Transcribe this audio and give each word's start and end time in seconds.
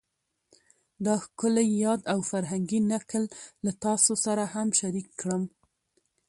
دا 1.05 1.15
ښکلی 1.23 1.67
یاد 1.85 2.01
او 2.13 2.19
فرهنګي 2.29 2.79
نکل 2.91 3.23
له 3.65 3.71
تاسو 3.85 4.13
سره 4.25 4.43
هم 4.53 4.67
شریک 4.79 5.07
کړم 5.19 5.43